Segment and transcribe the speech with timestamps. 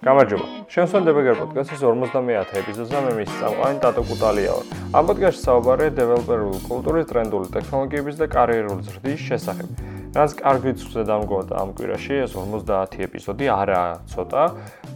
[0.00, 0.46] გამარჯობა.
[0.72, 4.70] შემოსვენდება გერ პოდკასტის 50-ე ეპიზოდზე მე მის წამყვანი ტატო კუტალია ვარ.
[4.96, 9.68] ამ პოდკასტში საუბარია დეველოპერული კულტურის, ტრენდული ტექნოლოგიების და კარიერული ზრდის შესახებ.
[10.16, 14.42] რაც კარგი ცუდა დამგოა ამ კვირაში ეს 50 ეპიზოდი არაა ცოტა,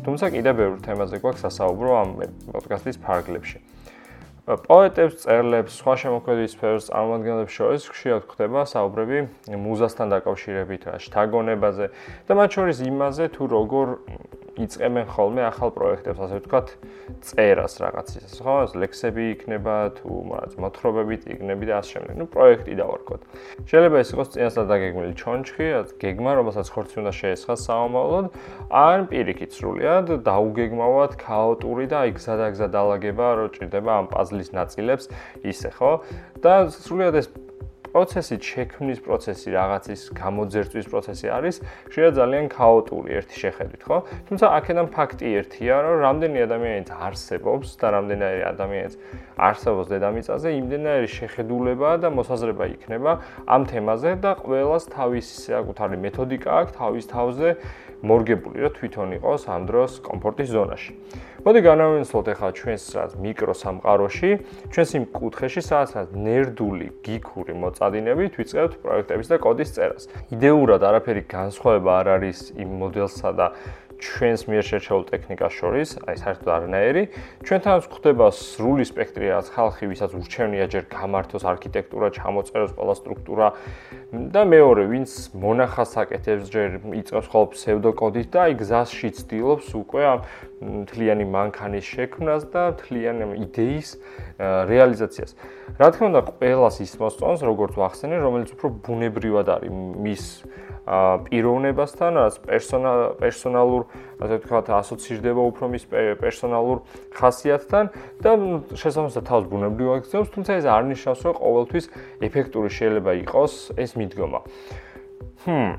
[0.08, 2.10] თუმცა კიდევ ბევრ თემაზე გვაქვს სასაუბრო ამ
[2.50, 3.73] პოდკასტის ფარგლებში.
[4.44, 9.20] პოეტებს, წერლებს, სხვა შემოქმედის სფეროს წარმომადგენლებს შორის ხშირად ხდება საუბრები
[9.56, 11.86] მუზასთან დაკავშირებით, შთაგონებაზე
[12.28, 13.94] და მათ შორის იმაზე, თუ როგორ
[14.54, 16.68] იწემენ ხოლმე ახალ პროექტებს, ასე ვთქვათ,
[17.26, 22.14] წერას რაღაცის, ხო, ლექსები იქნება თუ რაღაც მოთხრობები, ტიგნები და ასე შემდეგ.
[22.22, 23.20] ნუ პროექტი დავარქოთ.
[23.66, 25.66] შეიძლება ეს იყოს წინასწარ დაგეგმილი ჩონჩხი,
[25.98, 28.26] გეგმა, რომელსაც ხორცი უნდა შეესხას საომავლოდ,
[28.70, 35.10] ან პირიქით სრულიად დაუგეგმავად ქაოტური და აი გზადაგზა დაალაგება, რო ჭირდება ამ პაზლის ნაწილებს
[35.42, 35.92] ისე, ხო?
[36.38, 37.26] და სრულიად ეს
[37.94, 41.56] პროცესი, შექმნის პროცესი, რაღაცის გამოძერწვის პროცესი არის
[41.94, 43.98] შეიძლება ძალიან ქაოტური ერთი შეხედვით, ხო?
[44.26, 48.92] თუმცა აქედან ფაქტი ერთია, რომ რამდენი ადამიანიც არსებობს და რამდენი ადამიანიც
[49.38, 53.12] არსებობს დედამიწაზე, იმდენარი შეხედულება და მოსაზრება იქნება
[53.46, 57.48] ამ თემაზე და ყველას თავისი საკუთარი მეთოდიკა აქვს თავის თავზე
[58.04, 60.92] მორგებული, რომ თვითონ იყოს ამ დროს კომფორტის ზონაში.
[61.44, 64.30] მოდი განავინცლოთ ახლა ჩვენს რაც მიკრო სამყაროში,
[64.72, 67.52] ჩვენს იმ კუთხეში, სადაც ნერდული, გიქური
[67.84, 70.08] მოწადინებით ვიწყებთ პროექტების და კოდის წერას.
[70.32, 73.46] იდეურად არაფერი განსხვავება არ არის იმ მოდელსა და
[74.00, 77.02] ჩვენს მიერ შეჩეულ ტექნიკას შორის, აი საერთოდ არნაირი,
[77.46, 83.46] ჩვენთან ხდება სრული სპექტრი რაც ხალხი, ვისაც ურჩევნია ჯერ გამართოს არქიტექტურა, ჩამოწეროს ყველა სტრუქტურა
[84.34, 86.68] და მეორე, ვინც მონახას აკეთებს ჯერ
[87.00, 90.02] იწევს ხოლმე ფსევდოკოდით და აი გზასში ცდილობს უკვე
[90.64, 93.88] თლიანი მანქანის შექმნას და თლიანი იდეის
[94.40, 95.32] რეალიზაციას.
[95.80, 100.24] რა თქმა უნდა, ყველას ის მოსწონს, როგორც ვახსენე, რომელიც უფრო ბუნებრივად არის მის
[100.84, 102.34] პიროვნებასთან, რაც
[103.20, 103.83] პერსონალურ,
[104.20, 105.84] ასე ვთქვათ, ასოცირდება უფრო მის
[106.20, 106.78] პერსონალურ
[107.14, 107.84] ხასიათთან
[108.22, 108.30] და
[108.74, 111.84] შესაბამისად თავს ბუნებრივად გწევს, თუმცა ეს არ ნიშნავს, რომ ყოველთვის
[112.24, 114.40] ეფექტური შეიძლება იყოს ეს მიდგომა.
[115.44, 115.72] ჰმ,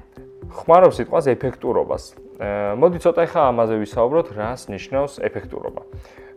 [0.53, 2.03] ხმარობ სიტყვას ეფექტურობას.
[2.77, 5.81] მოდი ცოტა ხა ამაზე ვისაუბროთ, რას ნიშნავს ეფექტურობა.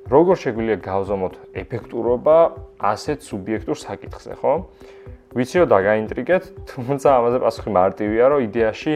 [0.09, 2.37] როგორ შეგვიძლია გავზომოთ ეფექტურობა
[2.81, 4.53] ასეთ სუბიექტურ საკითხზე, ხო?
[5.37, 6.43] ვიცი რომ დაგაინტრიგეთ,
[6.73, 8.93] თუმცა ამაზე პასუხი მარტივია, რომ იდეაში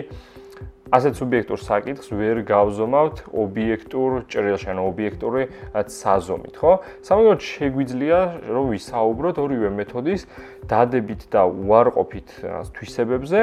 [0.93, 5.43] ასეთ სუბიექტურ საკითხს ვერ გავზომავთ ობიექტურ ჭრილში, ანუ ობიექტური
[5.73, 6.73] საზომით, ხო?
[7.09, 8.19] სამაგიეროდ შეგვიძლია
[8.53, 10.27] რომ ვისაუბროთ ორივე მეთოდის
[10.69, 12.29] დადებით და უარყოფით
[12.77, 13.41] თვისებებზე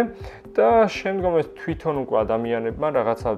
[0.53, 3.31] და შემდგომ ეს თვითონ უკვე ადამიანებმა რაღაცა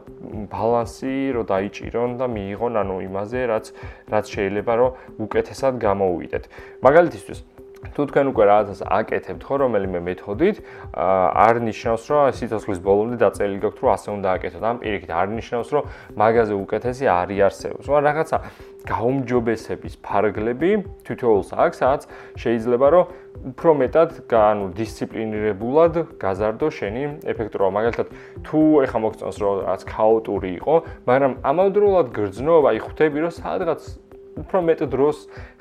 [0.51, 3.65] ბალანსი რო დაიჭირონ და მიიღონ ანუ იმაზე, რაც
[4.11, 4.89] რაც შეიძლება რომ
[5.23, 6.43] უკეთესად გამოუვიდეთ.
[6.83, 7.39] მაგალითისთვის
[7.81, 10.57] თუ თქვენ უკვე რაღაცას აკეთებთ ხო რომელიმე მეთოდით,
[10.93, 14.63] არ ნიშნავს, რომ სიცოცხლის ბოლომდე დაწერილი გაქვთ, რომ ასე უნდა აკეთოთ.
[14.69, 15.83] ამ პირიქით არ ნიშნავს, რომ
[16.21, 17.85] მაგაზე უკეთესი არ იარსებობს.
[17.89, 18.37] მაგრამ რაღაცა
[18.81, 20.71] გაუმჯობესების ფარგლები
[21.05, 22.01] თითოეულს აქვს, სადაც
[22.41, 23.05] შეიძლება რომ
[23.51, 27.71] უფრო მეტად ანუ დისციპლინირებულად გაზარდო შენი ეფექტურობა.
[27.77, 28.07] მაგალითად,
[28.45, 30.75] თუ ეხა მოგწონს რომ რაღაც ქაოტური იყო,
[31.09, 33.81] მაგრამ ამავდროულად გრძნობა, აი ხვდები რომ სადღაც
[34.39, 35.17] უფრო მეტ დროს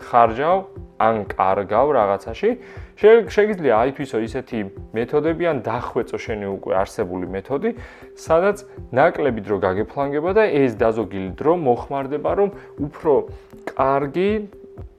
[0.07, 0.59] ხარჯავ
[1.01, 2.51] ან კარგავ რაღაცაში,
[3.01, 4.59] შეიძლება აითვისო ისეთი
[4.93, 7.71] მეთოდები ან დახვეწო შენი უკვე არსებული მეთოდი,
[8.15, 8.57] სადაც
[8.93, 12.49] ნაკლები დრო გაგეფლანგება და ეს დაზოგილი დრო მოხმარდება, რომ
[12.85, 13.13] უფრო
[13.73, 14.31] კარგი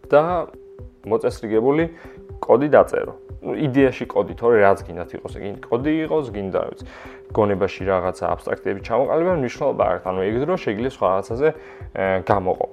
[0.09, 0.23] და
[1.05, 1.83] მოწესრიგებული
[2.41, 3.13] კოდი დაწერო.
[3.41, 6.85] იდეაში კოდი, თორე რაც გინდათ იყოს, იგი კოდი იყოს, გინდა ვიცი.
[7.33, 11.49] გონებაში რაღაცა აბსტრაქტები ჩამოყალიბება, მნიშვნელობა აქვს, ანუ ეგ დრო შეიძლება სხვა რაღაცაზე
[12.29, 12.65] გამოყო.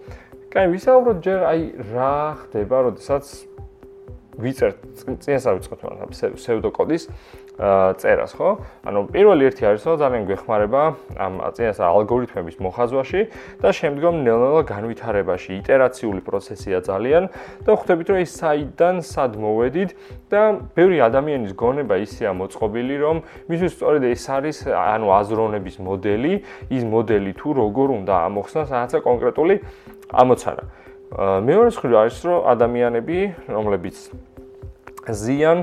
[0.49, 3.25] კაი, ვისაუბროთ ჯერ აი რა ხდება, როდესაც
[4.39, 4.79] ვიწერთ
[5.21, 7.05] წინასწარ ვიწყოთ მაგრამ ფსევდოკოდის
[7.99, 8.51] წერას, ხო?
[8.87, 10.83] ანუ პირველი ერთი არის, რომ ძალიან გვეხმარება
[11.19, 13.23] ამ წინასწარ ალგორითმების მოხაზვაში
[13.59, 17.29] და შემდგომ ნელ-ნელა განვითარებაში, იტერაციული პროცესია ძალიან
[17.67, 19.91] და ხვდებით, რომ ის საიდან სად მოვედით
[20.31, 20.43] და
[20.79, 23.17] ბევრი ადამიანის გონება ისეა მოწყობილი, რომ
[23.51, 26.33] მისთვის სწორედ ეს არის ანუ აზროვნების მოდელი,
[26.73, 29.55] ის მოდელი თუ როგორ უნდა ამოხსნას რაღაცა კონკრეტული
[30.13, 30.65] ამოცანა.
[31.49, 33.19] მეორე მხრივ არის რომ ადამიანები,
[33.49, 33.97] რომლებიც
[35.09, 35.59] ზიან,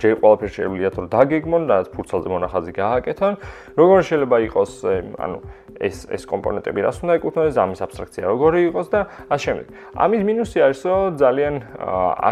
[0.00, 3.32] ჯერ ყველაფერს შეუძლიათ რომ დაგეგმონ და ფურცალზე მონახაზი გააკეთონ,
[3.76, 4.72] როგორ შეიძლება იყოს,
[5.20, 5.38] ანუ
[5.76, 9.66] ეს ეს კომპონენტები რას უნდა ეკუთვნოდეს, ამის აბსტრაქცია როგორი იყოს და ასე შემდეგ.
[9.92, 11.54] ამის მინუსი არის, რომ ძალიან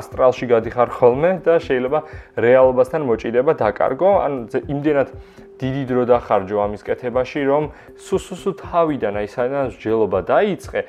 [0.00, 1.98] ასტრალში გადიხარ ხოლმე და შეიძლება
[2.40, 5.08] რეალობასთან მოჭიდება დაკარგო, ან იმდენად
[5.56, 7.62] დიდი დრო დახარჯო ამის კეთებაში, რომ
[7.96, 10.80] სუსუსუ თავიდან აი საიდან ჯელობა დაიწყე,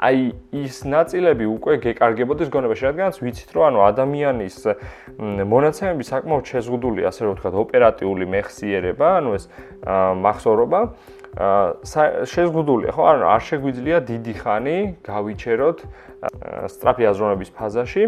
[0.00, 0.18] აი
[0.64, 4.56] ის ნაწილები უკვე გეკარგებოდეს გონებაში, რადგანაც ვიცით, რომ ანუ ადამიანის
[5.52, 9.44] მონაცემები საკმაოდ შეზღუდულია, ასე რომ ვთქვათ, ოპერატიული მეხსიერება, ანუ ეს
[10.24, 10.80] მახსოვრობა
[11.34, 13.02] შეზღუდულია, ხო?
[13.10, 15.78] ანუ არ შეგვიძლია დიდი ხანი გავიჩეროთ
[16.70, 18.04] სტრაფი აზროვნების ფაზაში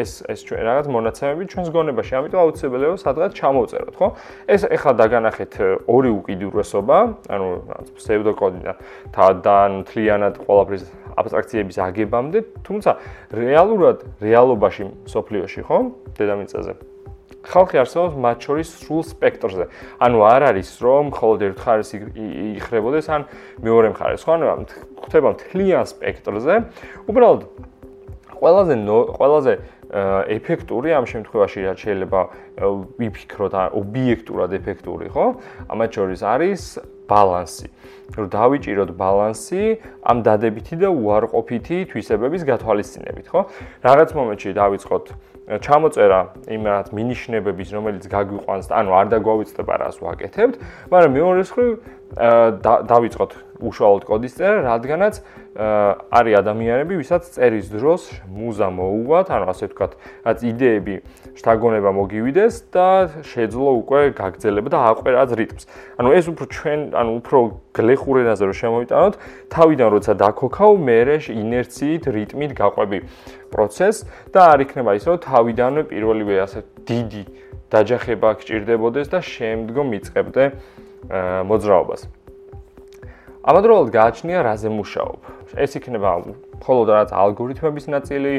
[0.00, 4.08] ეს ეს ჩვენ რაღაც მონაცემები ჩვენს გონებაში, ამიტომ აუცილებელია რომ სადღაც ჩამოვწეროთ, ხო?
[4.54, 5.52] ეს ეხლა დაგანახეთ
[5.90, 6.98] ორი უკიდურესობა,
[7.34, 7.48] ანუ
[7.98, 8.72] ფსევდოკოდი და
[9.12, 10.82] თან თლიანად ყველაფრის
[11.20, 12.90] აბსტრაქციების აგებამდე, თუმცა
[13.34, 15.78] რეალურად რეალობაში სოფლიოში, ხო?
[16.16, 16.72] დედამიწაზე
[17.44, 19.64] ხალხი არსებობს მათ შორის სრულ სპექტრზე.
[20.00, 21.90] ანუ არ არის რომ მხოლოდ ერთ მხარეს
[22.58, 23.22] იხრებოდეს, ან
[23.60, 24.32] მეორე მხარეს, ხო?
[24.34, 24.64] ანუ
[25.04, 26.54] ხდება მთლიან სპექტრზე.
[27.08, 27.40] უბრალოდ
[28.34, 28.74] ყველაზე
[29.14, 29.52] ყველაზე
[29.94, 32.20] ეფექტური ამ შემთხვევაში რაც შეიძლება
[32.98, 35.26] ვიფიქროთ, ობიექტურად ეფექტური, ხო?
[35.70, 36.62] ამათ შორის არის
[37.08, 37.68] ბალანსი.
[38.16, 43.40] რომ დავიჭიროთ ბალანსი ამ დადებითი და უარყოფითი თვისებების გათვალისწინებით, ხო?
[43.84, 45.04] რაღაც მომენტში დავიწყოთ
[45.44, 50.54] ჩამოწერა იმ რაღაც მინიშნებების, რომელიც გაგვიყვანს, ანუ არ დაგვავიწყდება რას ვაკეთებთ,
[50.88, 51.70] მაგრამ მეორე მხრივ
[52.88, 53.30] დავიწყოთ
[53.62, 55.14] უშუალოდ კოდის წერა, რადგანაც
[55.54, 59.92] არის ადამიანები, ვისაც წერის დროს მუზა მოუვათ, ანუ ასე ვთქვათ,
[60.26, 60.94] რაც იდეები
[61.38, 62.88] შთაგონება მოგივიდეს და
[63.22, 65.64] შეძლო უკვე გაგრძელება და აყვერაც რიტმს.
[66.02, 67.38] ანუ ეს უფრო ჩვენ, ანუ უფრო
[67.74, 69.14] გლეხურ ენაზე რომ შემოვიტანოთ,
[69.54, 70.98] თავიდან როცა დაქოქავ, მე
[71.30, 72.98] ინერციით, რიტმით გაყვები
[73.52, 77.24] პროცესს და არ იქნება ის, რომ თავიდანვე პირველივე ასე დიდი
[77.70, 80.44] დაჯახება გჭირდებოდეს და შემდგომ იწყებდე
[81.50, 82.23] მოძრაობას.
[83.44, 85.20] ამავდროულად გააჩნია რაზე მუშაობ.
[85.60, 86.10] ეს იქნება
[86.64, 88.32] მხოლოდ რაღაც ალგორითმების ნაწილი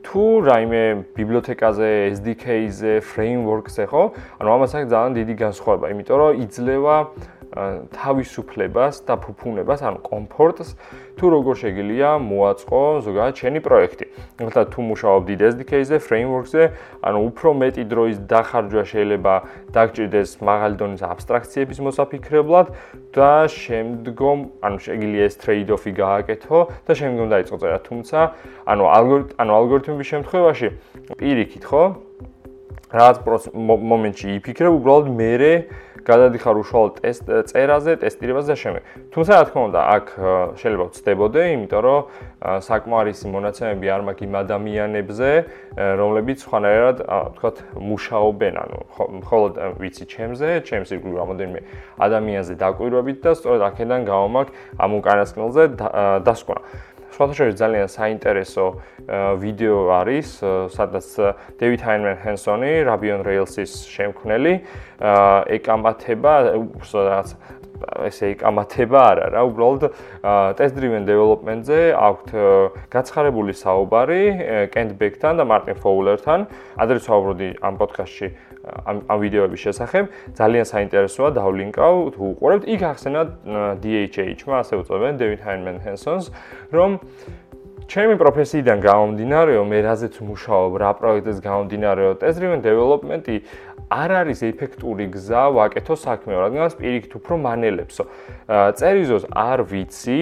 [0.00, 4.02] თუ რაიმე ბიბლიოთეკაზე, SDK-ზე, framework-ზე, ხო?
[4.40, 6.96] ანუ ამასაც ძალიან დიდი განსხვავება, იმიტომ რომ იძლევა
[7.56, 10.68] თავისუფლებას და ფუფუნებას, ანუ კომფორტს,
[11.16, 14.06] თუ როგორ შეგიძლია მოაწყო ზოგადად შენი პროექტი.
[14.36, 16.62] ახლა თუ მუშაობ დიდ SDK-ზე, framework-ზე,
[17.00, 19.34] ანუ უფრო მეტი დროის დახარჯვა შეიძლება
[19.72, 22.66] დაგჭირდეს მაღალი დონის აბსტრაქციების მოსაფიქრებლად
[23.16, 28.18] და შემდგომ, ანუ შეგიძლია ეს trade-off-ი გააკეთო და შემდგომ დაიწყო წერა, თუმცა,
[28.68, 30.68] ანუ ალგორიტმ, ანუ ალგორითმების შემთხვევაში
[31.16, 32.05] პირიქით, ხო?
[32.86, 33.16] რაღაც
[33.56, 35.30] მომენტში იფიქრებ, უბრალოდ მე
[36.06, 38.82] გადადიხარ უშუალოდ ტესტ წერაზე, ტესტირებაზე და შემდეგ.
[39.10, 40.06] თუმცა რა თქმა უნდა, აქ
[40.60, 42.00] შეიძლება ვწდებოდე, იმიტომ რომ
[42.62, 45.30] საკმარისი მონაცემები არ მაქვს იმ ადამიანებზე,
[45.98, 47.56] რომლებიც ხანერად, ვთქვათ,
[47.90, 48.78] მუშაობენ, ანუ
[49.18, 51.60] მხოლოდ ვიცი ჩემზე, ჩემს ირგვლივ რამოდენიმე
[52.06, 55.62] ადამიანზე დაკვირვებით და სწორედ აქედან გავამაქვს ამ უკანასკნელზე
[56.22, 56.60] დასკვნა.
[57.16, 58.64] სხვათაშორის ძალიან საინტერესო
[59.40, 60.28] ვიდეო არის,
[60.76, 61.06] სადაც
[61.56, 64.54] დევიდ ჰაინმენ ჰენსონი, Rabion Rails-ის შემქმნელი,
[65.56, 66.32] ეკამათება
[66.92, 67.28] რაღაც
[68.06, 69.82] ესე ეკამათება არა რა, უბრალოდ
[70.58, 72.34] test driven development-ზე აქვთ
[72.92, 74.22] გაცხარებული საუბარი
[74.74, 76.46] Kent Beck-თან და Martin Fowler-თან.
[76.76, 78.28] ადრე საუბრობდი ამ პოდკასტში
[78.66, 83.22] ამ ამ ვიდეოების შესახებ ძალიან საინტერესოა დავლინკავ თუ უყურებთ იქ ახსენა
[83.82, 86.34] DHH-მა ასე უწოდებენ David Heinemann Hansons
[86.74, 86.98] რომ
[87.86, 93.36] ჩემი პროფესიიდან გამომდინარეო მე რაზეც მუშაობ რა პროექტებს გამომდინარეო test driven development-ი
[93.92, 98.04] არ არის ეფექტური გზა ვაკეთო საქმე რადგანაც პირიქით უფრო მანელებსო
[98.80, 100.20] წერიზოს არ ვიცი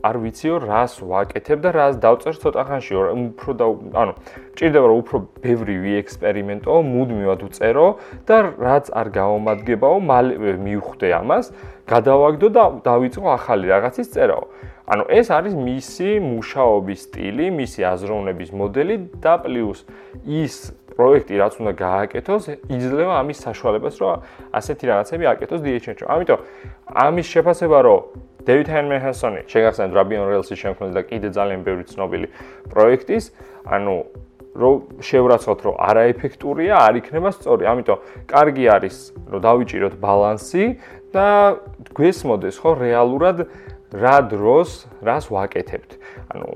[0.00, 3.66] არ ვიციო რას ვაკეთებ და რას დავწერ ცოტა ხანში უფრო და
[4.00, 4.12] ანუ
[4.56, 7.86] ჭირდება რომ უფრო ბევრი ვიექსპერიმენტო, მუდმივად უწერო
[8.24, 11.52] და რაც არ გამომადგებაო, მალე მივხვდე ამას,
[11.84, 14.44] გადავაგდო და დავიწყო ახალი რაღაცის წერაო.
[14.90, 19.86] ანუ ეს არის მისი მუშაობის სტილი, მისი აზროვნების მოდელი და პლუს
[20.26, 24.12] ის პროექტი რაც უნდა გააკეთოს, იძლევა ამის საშუალებას, რომ
[24.52, 26.04] ასეთი რაღაცები აკეთოს DHH-ში.
[26.04, 26.38] ამიტომ
[26.92, 28.00] ამის შეფასება რომ
[28.44, 32.28] დევიდ ჰენმენჰესონი შეგახსენებთ Rabion Rails-ის შემქმნელი და კიდე ძალიან ბევრი ცნობილი
[32.72, 33.24] პროექტის,
[33.64, 33.96] ანუ
[34.60, 37.62] რომ შევრაცხოთ, რომ არაეფექტურია, არ იქნება სწორი.
[37.70, 38.96] ამიტომ კარგი არის,
[39.30, 40.64] რომ დავიჭიროთ ბალანსი
[41.14, 41.28] და
[41.94, 43.46] გვესმოდეს ხო რეალურად
[43.94, 44.70] რა დროს
[45.06, 45.90] რას ვაკეთებთ.
[46.34, 46.48] ანუ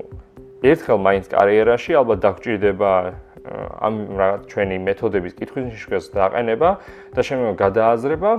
[0.65, 2.91] ერთხელ მაინც კარიერაში ალბათ დაგჭირდება
[3.45, 6.69] ამ რაღაც ჩვენი მეთოდების კითხვის ნიშნებს დააყენება
[7.15, 8.31] და შემდგომ გადააზრება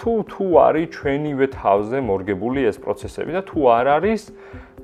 [0.00, 4.22] თუ თუ არის ჩვენივე თავზე მორგებული ეს პროცესები და თუ არ არის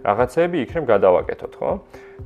[0.01, 1.73] რაღაცეები იქნებ გადავაკეთოთ, ხო?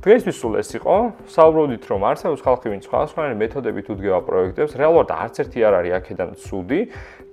[0.03, 0.95] დღესთვის სულ ეს იყო.
[1.31, 4.71] საუბრობდით, რომ არსებობს ხალხი, ვინც სხვადასხვანაირი მეთოდებით უდგება პროექტებს.
[4.75, 6.81] რეალურად არც ერთი არ არის აქედან ცუდი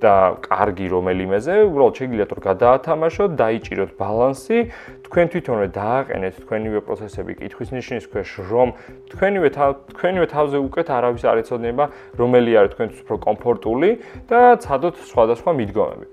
[0.02, 1.54] და კარგი რომელიმეზე.
[1.70, 4.58] უბრალოდ შეგიძლიათ რომ გადაათამაშოთ, დაიჭიროთ ბალანსი,
[5.12, 8.69] თქვენ თვითონვე დააყენეთ თქვენივე პროცესები კითხვის ნიშნის ქვეშ, რომ
[9.12, 9.49] თქვენივე
[9.92, 11.85] თქვენივე თავზე უკეთ არავის არ იცოდება,
[12.16, 13.90] რომელი არის თქვენთვის უფრო კომფორტული
[14.33, 16.07] და ცადოთ სხვადასხვა მიდგომები.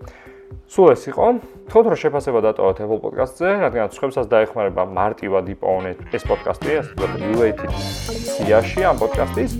[0.68, 1.25] სულ ეს იყო.
[1.72, 7.72] თქო რომ შეფასება დატოვოთ Apple Podcast-ზე, რადგან სხვებსაც დაეხმარება მარტივად იპოვნეთ ეს პოდკასტი, ვთქვათ, related
[8.36, 9.51] სიაში ამ პოდკასტის.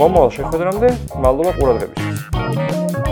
[0.00, 0.88] მომავალ შეხვედრამდე,
[1.20, 3.05] მადლობა ყურადღებისთვის.